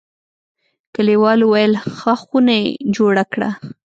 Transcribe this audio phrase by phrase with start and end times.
[0.95, 3.49] کلیوالو ویل: ښه خونه یې جوړه کړه.